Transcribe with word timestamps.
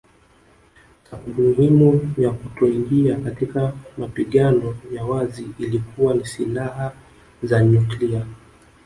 Sababu 1.11 1.41
muhimu 1.43 2.13
ya 2.17 2.31
kutoingia 2.31 3.15
katika 3.15 3.73
mapigano 3.97 4.75
ya 4.93 5.03
wazi 5.05 5.47
ilikuwa 5.59 6.13
ni 6.13 6.25
silaha 6.25 6.91
za 7.43 7.63
nyuklia 7.63 8.25